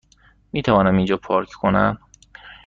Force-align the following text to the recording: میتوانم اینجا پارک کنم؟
میتوانم 0.53 0.97
اینجا 0.97 1.17
پارک 1.17 1.49
کنم؟ 1.53 1.97